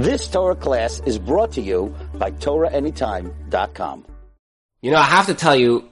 [0.00, 4.06] This Torah class is brought to you by TorahAnytime.com.
[4.80, 5.90] You know, I have to tell you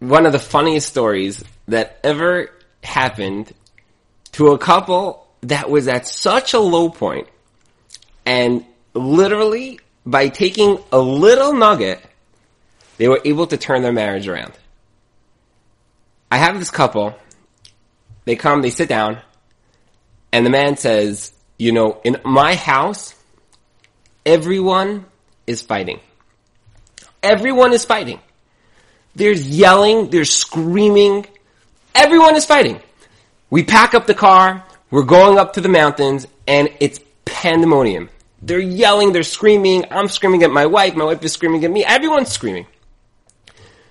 [0.00, 2.50] one of the funniest stories that ever
[2.84, 3.54] happened
[4.32, 7.26] to a couple that was at such a low point
[8.26, 12.02] and literally by taking a little nugget,
[12.98, 14.52] they were able to turn their marriage around.
[16.30, 17.14] I have this couple,
[18.26, 19.22] they come, they sit down,
[20.32, 23.14] and the man says, you know, in my house,
[24.24, 25.06] everyone
[25.46, 26.00] is fighting.
[27.22, 28.20] Everyone is fighting.
[29.14, 31.26] There's yelling, there's screaming.
[31.94, 32.80] Everyone is fighting.
[33.50, 38.08] We pack up the car, we're going up to the mountains, and it's pandemonium.
[38.40, 41.84] They're yelling, they're screaming, I'm screaming at my wife, my wife is screaming at me,
[41.84, 42.66] everyone's screaming.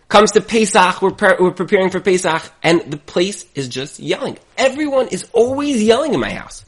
[0.09, 4.37] Comes to Pesach, we're, pre- we're preparing for Pesach, and the place is just yelling.
[4.57, 6.65] Everyone is always yelling in my house.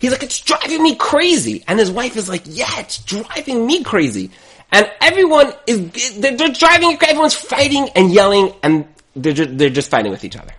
[0.00, 1.62] He's like, it's driving me crazy.
[1.68, 4.30] And his wife is like, yeah, it's driving me crazy.
[4.72, 9.90] And everyone is, they're, they're driving, everyone's fighting and yelling and they're just, they're just
[9.90, 10.54] fighting with each other.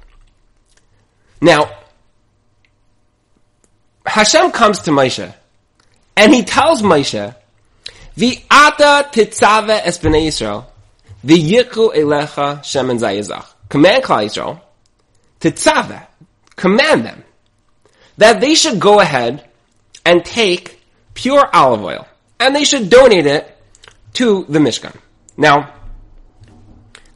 [1.42, 1.72] Now,
[4.06, 5.34] Hashem comes to Moshe
[6.16, 7.36] and he tells Moshe,
[8.18, 10.66] V'ata titzave es b'nei Yisrael,
[11.26, 13.48] v'yiku elecha shemen zayizach.
[13.70, 14.62] Command Klal Yisrael,
[15.40, 16.06] titzave,
[16.56, 17.24] command them,
[18.18, 19.48] that they should go ahead
[20.06, 20.82] and take
[21.14, 22.08] pure olive oil,
[22.40, 23.58] and they should donate it
[24.14, 24.96] to the Mishkan.
[25.38, 25.74] Now,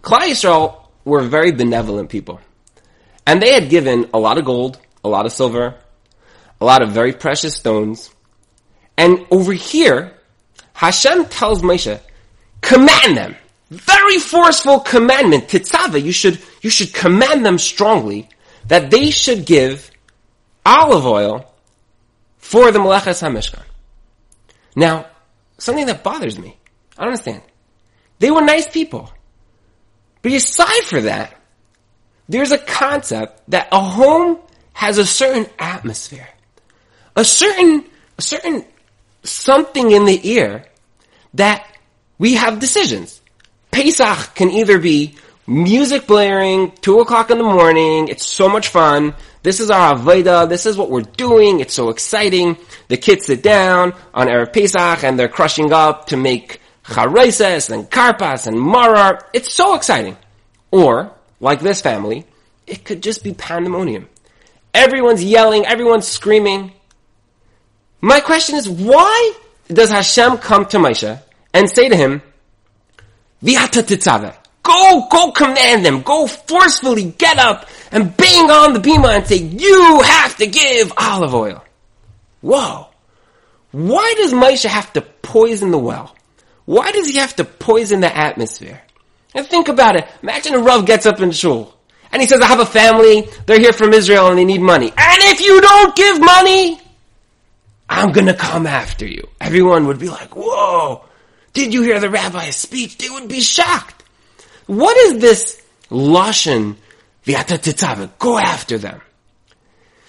[0.02, 2.40] Klal Yisrael were very benevolent people.
[3.26, 5.76] And they had given a lot of gold, a lot of silver,
[6.62, 8.14] a lot of very precious stones.
[8.98, 10.14] And over here,
[10.74, 12.00] Hashem tells Moshe,
[12.62, 13.36] command them.
[13.72, 15.48] Very forceful commandment.
[15.48, 18.30] Titzava, you should, you should command them strongly
[18.68, 19.90] that they should give
[20.66, 21.54] olive oil
[22.38, 23.64] for the Meleches HaMishkan.
[24.76, 25.08] Now,
[25.58, 26.58] something that bothers me.
[26.98, 27.42] I don't understand.
[28.20, 29.12] They were nice people.
[30.22, 31.40] But aside for that,
[32.28, 34.40] there's a concept that a home
[34.74, 36.28] has a certain atmosphere.
[37.16, 37.86] A certain,
[38.18, 38.66] a certain
[39.24, 40.66] something in the air
[41.36, 41.68] that
[42.18, 43.22] we have decisions.
[43.72, 45.16] Pesach can either be
[45.48, 49.14] music blaring, two o'clock in the morning, it's so much fun,
[49.44, 52.58] this is our Avodah, this is what we're doing, it's so exciting.
[52.88, 57.90] The kids sit down on Erev Pesach and they're crushing up to make chareses and
[57.90, 59.24] karpas and marar.
[59.34, 60.18] It's so exciting.
[60.72, 62.26] Or, like this family,
[62.66, 64.10] it could just be pandemonium.
[64.74, 66.74] Everyone's yelling, everyone's screaming.
[68.02, 69.34] My question is, why
[69.68, 71.22] does Hashem come to Moshe
[71.54, 72.24] and say to him,
[73.44, 74.36] Viata titzave,
[74.76, 79.38] go, go command them, go forcefully get up and bang on the bima and say,
[79.38, 81.64] you have to give olive oil.
[82.42, 82.88] Whoa.
[83.72, 86.16] Why does Moshe have to poison the well?
[86.66, 88.82] Why does he have to poison the atmosphere?
[89.34, 90.08] And think about it.
[90.24, 91.74] Imagine a Rav gets up in shul
[92.12, 94.88] and he says, I have a family, they're here from Israel and they need money.
[94.88, 96.80] And if you don't give money,
[97.90, 99.28] I'm gonna come after you.
[99.40, 101.04] Everyone would be like, whoa,
[101.54, 102.98] did you hear the rabbi's speech?
[102.98, 104.05] They would be shocked.
[104.68, 106.76] What is this Lashon
[107.26, 108.18] v'atatitzav?
[108.20, 109.02] Go after them.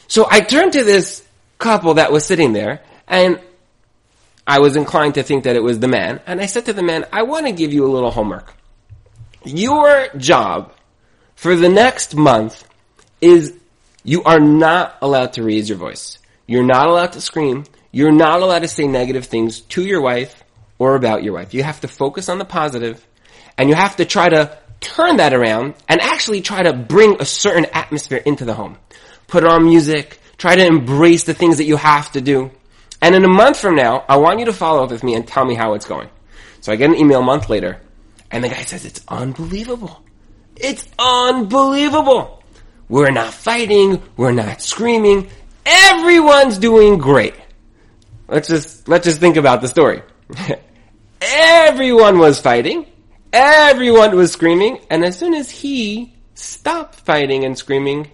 [0.08, 1.26] So I turned to this
[1.58, 3.40] couple that was sitting there and
[4.46, 6.20] I was inclined to think that it was the man.
[6.26, 8.54] And I said to the man, I want to give you a little homework.
[9.44, 10.72] Your job
[11.34, 12.66] for the next month
[13.20, 13.54] is
[14.04, 16.18] you are not allowed to raise your voice.
[16.46, 17.64] You're not allowed to scream.
[17.90, 20.44] You're not allowed to say negative things to your wife
[20.78, 21.54] or about your wife.
[21.54, 23.04] You have to focus on the positive
[23.58, 27.24] and you have to try to turn that around and actually try to bring a
[27.24, 28.78] certain atmosphere into the home.
[29.26, 32.50] Put on music, try to embrace the things that you have to do.
[33.00, 35.26] And in a month from now, I want you to follow up with me and
[35.26, 36.08] tell me how it's going.
[36.60, 37.80] So I get an email a month later,
[38.30, 40.02] and the guy says, it's unbelievable.
[40.56, 42.42] It's unbelievable.
[42.88, 45.28] We're not fighting, we're not screaming,
[45.64, 47.34] everyone's doing great.
[48.28, 50.02] Let's just, let's just think about the story.
[51.20, 52.86] everyone was fighting,
[53.36, 58.10] everyone was screaming, and as soon as he stopped fighting and screaming,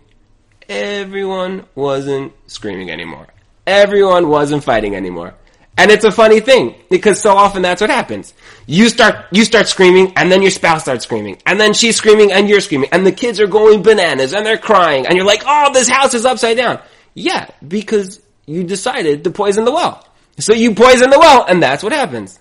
[0.68, 3.28] everyone wasn't screaming anymore.
[3.64, 5.34] Everyone wasn't fighting anymore.
[5.78, 8.34] And it's a funny thing because so often that's what happens.
[8.66, 12.30] You start, you start screaming and then your spouse starts screaming and then she's screaming
[12.30, 15.44] and you're screaming and the kids are going bananas and they're crying and you're like,
[15.46, 16.78] oh, this house is upside down.
[17.14, 20.06] Yeah, because you decided to poison the well.
[20.38, 22.38] So you poison the well and that's what happens.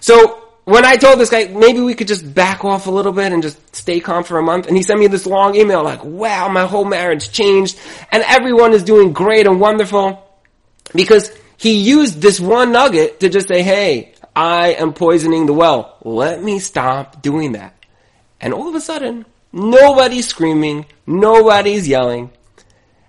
[0.00, 3.32] So when I told this guy, maybe we could just back off a little bit
[3.32, 6.04] and just stay calm for a month, and he sent me this long email like,
[6.04, 7.78] wow, my whole marriage changed
[8.12, 10.22] and everyone is doing great and wonderful
[10.94, 11.30] because
[11.60, 15.98] He used this one nugget to just say, hey, I am poisoning the well.
[16.02, 17.76] Let me stop doing that.
[18.40, 22.30] And all of a sudden, nobody's screaming, nobody's yelling.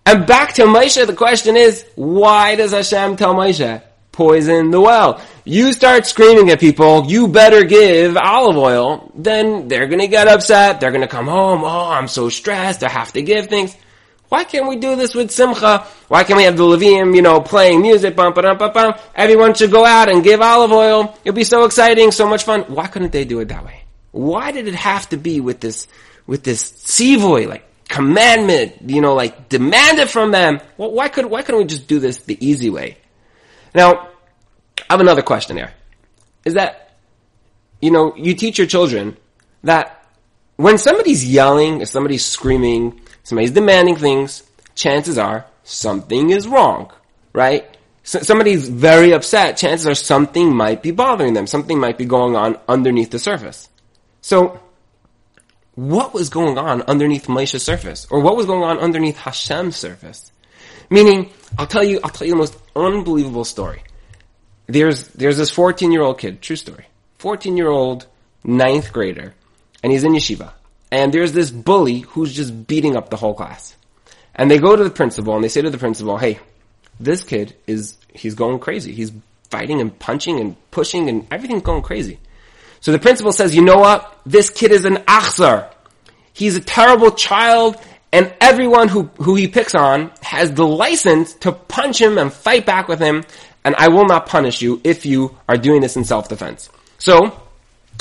[0.06, 3.82] And back to Moshe, the question is, why does Hashem tell Moshe,
[4.12, 5.22] poison the well?
[5.44, 10.80] You start screaming at people, you better give olive oil, then they're gonna get upset,
[10.80, 13.76] they're gonna come home, oh, I'm so stressed, I have to give things.
[14.30, 15.80] Why can't we do this with Simcha?
[16.08, 18.94] Why can't we have the Levium, you know, playing music, bum, bum, bum, bum.
[19.16, 21.18] Everyone should go out and give olive oil.
[21.26, 22.62] It'll be so exciting, so much fun.
[22.68, 23.84] Why couldn't they do it that way?
[24.12, 25.88] Why did it have to be with this,
[26.28, 30.62] with this tzivoy, like commandment, you know, like demand it from them?
[30.78, 33.00] Well, why could, why couldn't we just do this the easy way?
[33.74, 34.11] Now,
[34.92, 35.72] I have another question here.
[36.44, 36.98] Is that,
[37.80, 39.16] you know, you teach your children
[39.64, 40.04] that
[40.58, 44.44] when somebody's yelling, if somebody's screaming, somebody's demanding things,
[44.76, 46.92] chances are something is wrong,
[47.32, 47.78] right?
[48.04, 52.36] So somebody's very upset, chances are something might be bothering them, something might be going
[52.36, 53.70] on underneath the surface.
[54.20, 54.60] So,
[55.76, 58.08] what was going on underneath Moshe's surface?
[58.12, 60.34] Or what was going on underneath Hashem's surface?
[60.90, 63.84] Meaning, I'll tell you, I'll tell you the most unbelievable story.
[64.72, 66.86] There's, there's this 14 year old kid, true story.
[67.18, 68.08] 14 year old
[68.44, 69.34] ninth grader,
[69.84, 70.54] and he's in yeshiva.
[70.92, 73.76] And there's this bully who's just beating up the whole class.
[74.34, 76.40] And they go to the principal and they say to the principal, hey,
[77.00, 78.94] this kid is, he's going crazy.
[78.94, 79.12] He's
[79.50, 82.20] fighting and punching and pushing and everything's going crazy.
[82.80, 84.20] So the principal says, you know what?
[84.26, 85.70] This kid is an achzar.
[86.34, 87.78] He's a terrible child
[88.14, 92.66] and everyone who, who he picks on has the license to punch him and fight
[92.66, 93.24] back with him
[93.64, 96.70] and I will not punish you if you are doing this in self-defense.
[96.98, 97.42] So,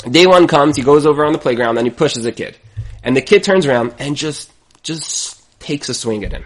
[0.09, 2.57] day one comes, he goes over on the playground and he pushes a kid.
[3.03, 4.51] And the kid turns around and just,
[4.83, 6.45] just takes a swing at him.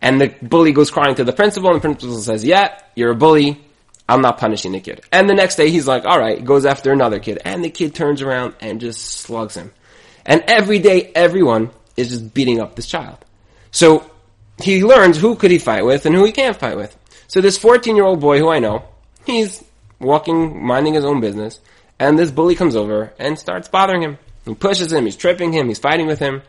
[0.00, 3.16] And the bully goes crying to the principal and the principal says, yeah, you're a
[3.16, 3.60] bully.
[4.08, 5.02] I'm not punishing the kid.
[5.12, 7.40] And the next day he's like, alright, goes after another kid.
[7.44, 9.72] And the kid turns around and just slugs him.
[10.24, 13.18] And every day everyone is just beating up this child.
[13.70, 14.08] So
[14.62, 16.96] he learns who could he fight with and who he can't fight with.
[17.28, 18.84] So this 14 year old boy who I know,
[19.26, 19.62] he's
[20.00, 21.60] walking, minding his own business,
[21.98, 24.18] and this bully comes over and starts bothering him.
[24.46, 26.42] He pushes him, he's tripping him, he's fighting with him.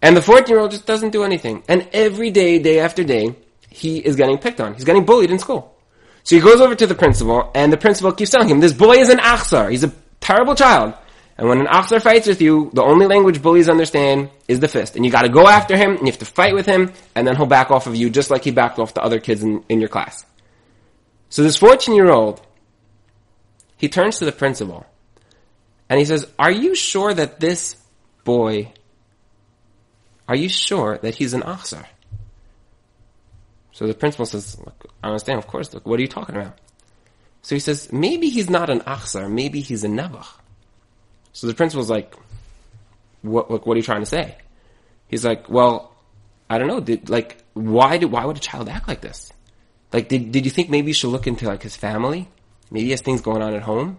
[0.00, 1.64] And the 14 year old just doesn't do anything.
[1.68, 3.34] And every day, day after day,
[3.68, 4.74] he is getting picked on.
[4.74, 5.74] He's getting bullied in school.
[6.22, 8.94] So he goes over to the principal, and the principal keeps telling him, this boy
[8.94, 9.70] is an achzar.
[9.70, 10.94] He's a terrible child.
[11.36, 14.94] And when an achzar fights with you, the only language bullies understand is the fist.
[14.94, 17.34] And you gotta go after him, and you have to fight with him, and then
[17.36, 19.80] he'll back off of you just like he backed off the other kids in, in
[19.80, 20.24] your class.
[21.28, 22.40] So this 14 year old,
[23.76, 24.86] he turns to the principal,
[25.88, 27.76] and he says, are you sure that this
[28.22, 28.72] boy,
[30.28, 31.84] are you sure that he's an achzar?
[33.72, 36.58] So the principal says, look, I understand, of course, look, what are you talking about?
[37.42, 40.28] So he says, maybe he's not an achzar, maybe he's a nebuch.
[41.34, 42.14] So the principal's like,
[43.22, 44.36] what, what, what are you trying to say?
[45.08, 45.92] He's like, well,
[46.48, 49.32] I don't know, did, like, why did, why would a child act like this?
[49.92, 52.28] Like, did, did you think maybe you should look into like his family?
[52.70, 53.98] Maybe he has things going on at home?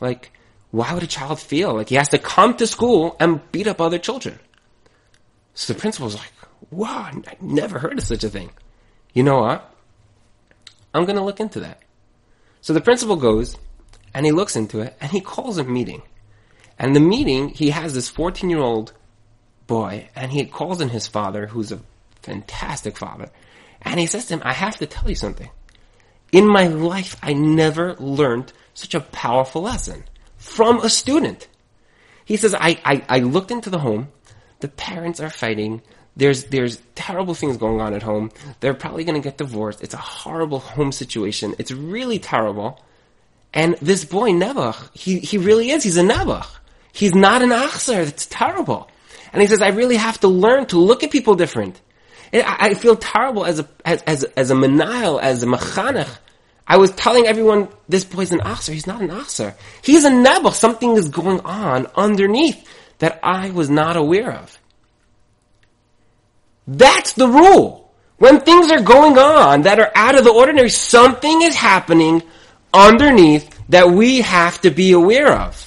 [0.00, 0.32] Like,
[0.70, 3.80] why would a child feel like he has to come to school and beat up
[3.80, 4.38] other children?
[5.54, 6.32] So the principal's like,
[6.70, 8.50] wow, I never heard of such a thing.
[9.12, 9.74] You know what?
[10.94, 11.82] I'm gonna look into that.
[12.60, 13.56] So the principal goes,
[14.14, 16.02] and he looks into it, and he calls a meeting.
[16.78, 18.92] And the meeting, he has this 14 year old
[19.66, 21.80] boy, and he calls in his father, who's a
[22.22, 23.30] fantastic father,
[23.82, 25.50] and he says to him, I have to tell you something.
[26.32, 30.04] In my life, I never learned such a powerful lesson
[30.36, 31.48] from a student.
[32.24, 34.08] He says, I, I, I looked into the home,
[34.60, 35.82] the parents are fighting,
[36.16, 39.98] there's, there's terrible things going on at home, they're probably gonna get divorced, it's a
[39.98, 42.82] horrible home situation, it's really terrible,
[43.54, 46.46] and this boy, Nebuch, he, he really is, he's a Nebuch.
[46.96, 48.06] He's not an achzar.
[48.06, 48.88] That's terrible.
[49.30, 51.78] And he says, I really have to learn to look at people different.
[52.32, 56.08] I, I feel terrible as a, as, as, as a menayel, as a mechanech.
[56.66, 58.72] I was telling everyone, this boy's an achzar.
[58.72, 59.54] He's not an achzar.
[59.82, 60.54] He's a nebuch.
[60.54, 62.66] Something is going on underneath
[62.98, 64.58] that I was not aware of.
[66.66, 67.92] That's the rule.
[68.16, 72.22] When things are going on that are out of the ordinary, something is happening
[72.72, 75.65] underneath that we have to be aware of.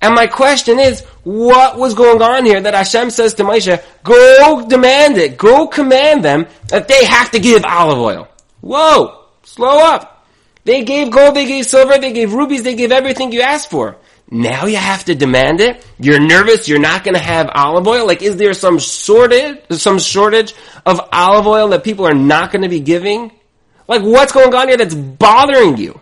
[0.00, 4.66] And my question is, what was going on here that Hashem says to Moshe, go
[4.68, 8.28] demand it, go command them that they have to give olive oil.
[8.60, 10.26] Whoa, slow up.
[10.64, 13.96] They gave gold, they gave silver, they gave rubies, they gave everything you asked for.
[14.30, 15.84] Now you have to demand it.
[15.98, 16.68] You're nervous.
[16.68, 18.06] You're not going to have olive oil.
[18.06, 22.60] Like, is there some shortage, some shortage of olive oil that people are not going
[22.60, 23.32] to be giving?
[23.88, 25.98] Like what's going on here that's bothering you?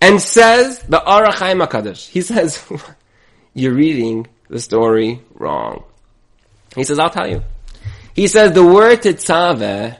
[0.00, 2.64] And says the Ohr HaChaim HaKadosh, he says,
[3.54, 5.84] you're reading the story wrong.
[6.74, 7.42] He says, I'll tell you.
[8.14, 9.98] He says the word tetzaveh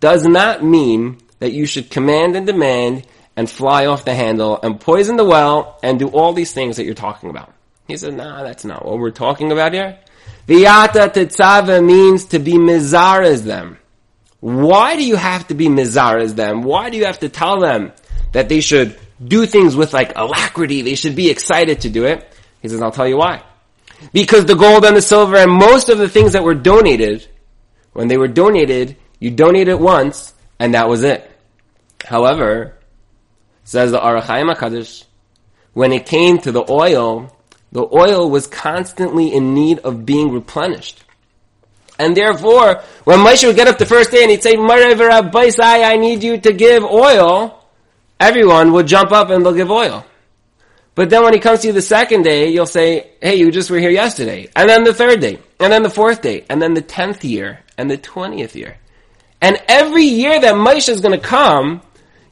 [0.00, 3.06] does not mean that you should command and demand
[3.36, 6.84] and fly off the handle and poison the well and do all these things that
[6.84, 7.52] you're talking about.
[7.88, 9.98] He said, nah, that's not what we're talking about here.
[10.46, 13.78] Viyata tetzaveh means to be mizares them.
[14.40, 16.62] Why do you have to be mizares them?
[16.62, 17.92] Why do you have to tell them
[18.32, 20.82] that they should do things with like alacrity?
[20.82, 22.32] They should be excited to do it.
[22.60, 23.42] He says, I'll tell you why.
[24.12, 27.26] Because the gold and the silver and most of the things that were donated,
[27.92, 31.30] when they were donated, you donate it once and that was it.
[32.04, 32.74] However,
[33.64, 35.04] says the Ohr HaChaim HaKadosh,
[35.72, 37.34] when it came to the oil,
[37.70, 41.02] the oil was constantly in need of being replenished.
[41.98, 46.22] And therefore, when Moshe would get up the first day and he'd say, I need
[46.22, 47.61] you to give oil,
[48.22, 50.06] everyone would jump up and they'll give oil.
[50.94, 53.70] But then when he comes to you the second day, you'll say, hey, you just
[53.70, 54.48] were here yesterday.
[54.54, 55.38] And then the third day.
[55.58, 56.44] And then the fourth day.
[56.48, 57.60] And then the tenth year.
[57.78, 58.78] And the twentieth year.
[59.40, 61.80] And every year that Moshe is going to come,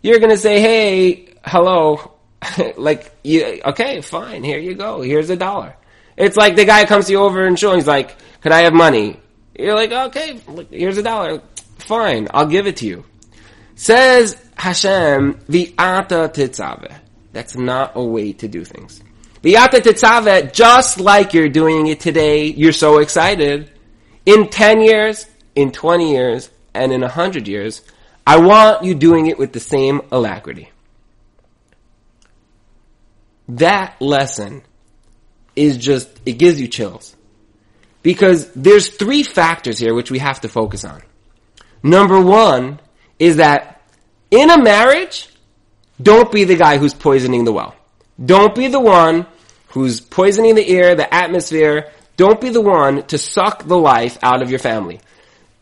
[0.02, 2.12] you're going to say, hey, hello.
[2.76, 4.44] like, you, okay, fine.
[4.44, 5.00] Here you go.
[5.00, 5.74] Here's a dollar.
[6.16, 8.74] It's like the guy comes to you over and show, he's like, could I have
[8.74, 9.18] money?
[9.58, 11.40] You're like, okay, look, here's a dollar.
[11.78, 12.28] Fine.
[12.32, 13.04] I'll give it to you.
[13.80, 16.98] Says Hashem, the ata tetzaveh.
[17.32, 19.02] That's not a way to do things.
[19.42, 23.70] V'yata tetzaveh, just like you're doing it today, you're so excited.
[24.26, 27.80] In 10 years, in 20 years, and in 100 years,
[28.26, 30.70] I want you doing it with the same alacrity.
[33.48, 34.60] That lesson
[35.56, 37.16] is just, it gives you chills.
[38.02, 41.00] Because there's three factors here which we have to focus on.
[41.82, 42.78] Number one
[43.20, 43.82] is that
[44.32, 45.28] in a marriage,
[46.02, 47.76] don't be the guy who's poisoning the well.
[48.24, 49.26] Don't be the one
[49.68, 51.92] who's poisoning the air, the atmosphere.
[52.16, 55.00] Don't be the one to suck the life out of your family.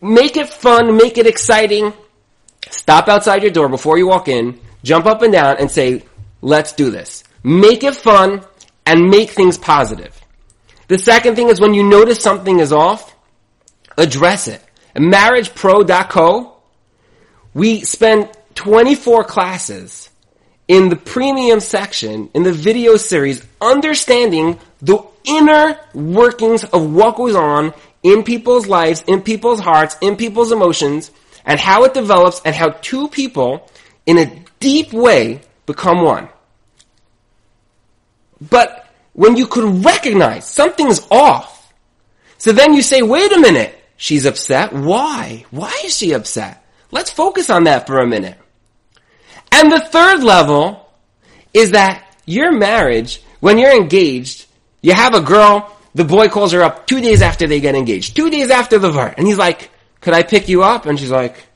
[0.00, 1.92] Make it fun, make it exciting.
[2.70, 6.04] Stop outside your door before you walk in, jump up and down and say,
[6.40, 7.24] let's do this.
[7.42, 8.44] Make it fun
[8.86, 10.14] and make things positive.
[10.86, 13.14] The second thing is when you notice something is off,
[13.96, 14.62] address it.
[14.94, 16.57] Marriagepro.co,
[17.58, 20.10] we spend 24 classes
[20.68, 27.34] in the premium section, in the video series, understanding the inner workings of what goes
[27.34, 27.74] on
[28.04, 31.10] in people's lives, in people's hearts, in people's emotions,
[31.44, 33.68] and how it develops and how two people,
[34.06, 36.28] in a deep way, become one.
[38.40, 41.72] But when you could recognize something's off,
[42.36, 44.72] so then you say, wait a minute, she's upset.
[44.72, 45.44] Why?
[45.50, 46.62] Why is she upset?
[46.90, 48.38] Let's focus on that for a minute.
[49.52, 50.90] And the third level
[51.52, 54.46] is that your marriage, when you're engaged,
[54.82, 58.14] you have a girl, the boy calls her up two days after they get engaged,
[58.14, 60.86] two days after the vart, and he's like, could I pick you up?
[60.86, 61.46] And she's like,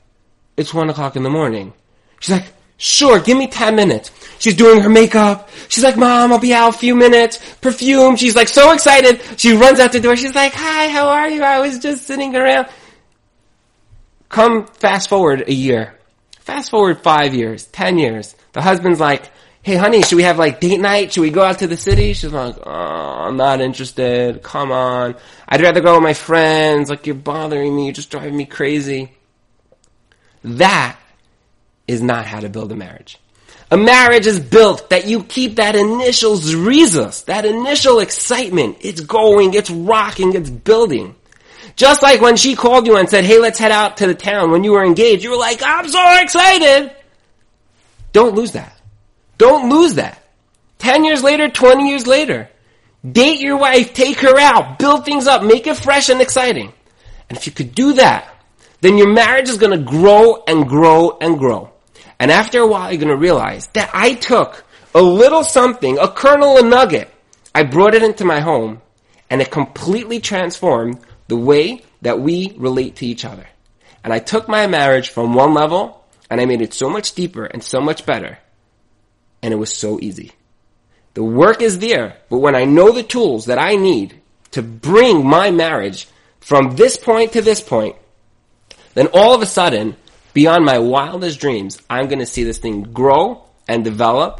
[0.57, 1.73] it's one o'clock in the morning.
[2.19, 2.45] She's like,
[2.77, 4.11] sure, give me ten minutes.
[4.39, 5.49] She's doing her makeup.
[5.69, 7.39] She's like, mom, I'll be out a few minutes.
[7.61, 8.17] Perfume.
[8.17, 9.21] She's like so excited.
[9.37, 10.17] She runs out the door.
[10.17, 11.43] She's like, hi, how are you?
[11.43, 12.67] I was just sitting around.
[14.33, 15.93] Come fast forward a year.
[16.39, 18.35] Fast forward five years, ten years.
[18.53, 19.29] The husband's like,
[19.61, 21.13] hey honey, should we have like date night?
[21.13, 22.13] Should we go out to the city?
[22.13, 24.41] She's like, oh, I'm not interested.
[24.41, 25.17] Come on.
[25.47, 26.89] I'd rather go with my friends.
[26.89, 27.83] Like you're bothering me.
[27.83, 29.11] You're just driving me crazy.
[30.43, 30.97] That
[31.87, 33.19] is not how to build a marriage.
[33.69, 38.77] A marriage is built that you keep that initial zrizas, that initial excitement.
[38.81, 41.13] It's going, it's rocking, it's building.
[41.75, 44.51] Just like when she called you and said, hey, let's head out to the town
[44.51, 46.95] when you were engaged, you were like, I'm so excited.
[48.11, 48.79] Don't lose that.
[49.37, 50.21] Don't lose that.
[50.79, 52.49] 10 years later, 20 years later.
[53.09, 56.71] Date your wife, take her out, build things up, make it fresh and exciting.
[57.29, 58.33] And if you could do that,
[58.81, 61.71] then your marriage is going to grow and grow and grow.
[62.19, 64.63] And after a while, you're going to realize that I took
[64.95, 67.09] a little something, a kernel, a nugget,
[67.55, 68.81] I brought it into my home,
[69.29, 70.99] and it completely transformed
[71.33, 73.47] the way that we relate to each other.
[74.03, 77.43] And I took my marriage from one level and I made it so much deeper
[77.43, 78.37] and so much better.
[79.41, 80.33] And it was so easy.
[81.15, 84.21] The work is there, but when I know the tools that I need
[84.51, 86.07] to bring my marriage
[86.39, 87.95] from this point to this point,
[88.93, 89.95] then all of a sudden,
[90.35, 94.39] beyond my wildest dreams, I'm going to see this thing grow and develop,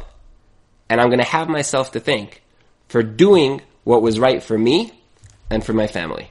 [0.88, 2.40] and I'm going to have myself to thank
[2.86, 4.92] for doing what was right for me
[5.50, 6.30] and for my family.